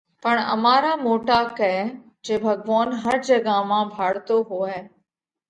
پڻ 0.23 0.35
امارا 0.55 0.93
موٽا 1.05 1.39
ڪئه 1.57 1.83
جي 2.25 2.35
ڀڳوونَ 2.45 2.87
هر 3.03 3.15
جڳا 3.27 3.57
مانه 3.69 3.93
ڀاۯتو 3.97 4.37
هووئه 4.49 4.79